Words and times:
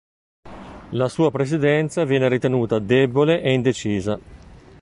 La 0.93 1.07
sua 1.09 1.29
presidenza 1.29 2.05
viene 2.05 2.27
ritenuta 2.27 2.79
debole 2.79 3.39
e 3.43 3.53
indecisa. 3.53 4.19